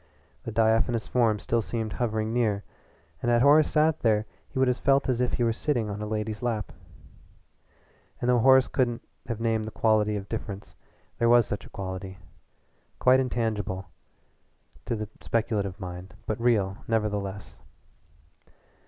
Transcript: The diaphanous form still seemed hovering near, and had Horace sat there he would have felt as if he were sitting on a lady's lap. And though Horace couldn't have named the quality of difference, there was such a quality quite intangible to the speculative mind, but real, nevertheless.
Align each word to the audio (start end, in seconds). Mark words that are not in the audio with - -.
The 0.45 0.51
diaphanous 0.51 1.07
form 1.07 1.37
still 1.37 1.61
seemed 1.61 1.93
hovering 1.93 2.33
near, 2.33 2.63
and 3.21 3.29
had 3.29 3.43
Horace 3.43 3.69
sat 3.69 3.99
there 3.99 4.25
he 4.49 4.57
would 4.57 4.67
have 4.67 4.79
felt 4.79 5.07
as 5.07 5.21
if 5.21 5.33
he 5.33 5.43
were 5.43 5.53
sitting 5.53 5.91
on 5.91 6.01
a 6.01 6.07
lady's 6.07 6.41
lap. 6.41 6.71
And 8.19 8.27
though 8.27 8.39
Horace 8.39 8.67
couldn't 8.67 9.03
have 9.27 9.39
named 9.39 9.65
the 9.65 9.69
quality 9.69 10.15
of 10.15 10.27
difference, 10.27 10.75
there 11.19 11.29
was 11.29 11.45
such 11.45 11.65
a 11.67 11.69
quality 11.69 12.17
quite 12.97 13.19
intangible 13.19 13.89
to 14.85 14.95
the 14.95 15.07
speculative 15.21 15.79
mind, 15.79 16.15
but 16.25 16.41
real, 16.41 16.77
nevertheless. 16.87 17.59